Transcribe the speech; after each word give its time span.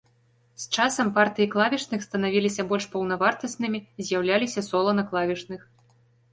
З 0.61 0.69
часам 0.77 1.11
партыі 1.17 1.47
клавішных 1.55 2.07
станавіліся 2.07 2.67
больш 2.73 2.89
паўнавартаснымі, 2.95 3.85
з'яўляліся 4.09 4.67
сола 4.73 4.99
на 5.01 5.09
клавішных. 5.15 5.61